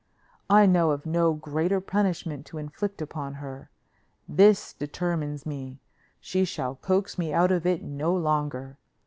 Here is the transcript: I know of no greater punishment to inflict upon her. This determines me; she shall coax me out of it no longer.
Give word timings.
I 0.49 0.65
know 0.65 0.89
of 0.89 1.05
no 1.05 1.33
greater 1.35 1.79
punishment 1.79 2.47
to 2.47 2.57
inflict 2.57 3.03
upon 3.03 3.35
her. 3.35 3.69
This 4.27 4.73
determines 4.73 5.45
me; 5.45 5.77
she 6.19 6.43
shall 6.43 6.73
coax 6.77 7.19
me 7.19 7.31
out 7.31 7.51
of 7.51 7.67
it 7.67 7.83
no 7.83 8.11
longer. 8.15 8.79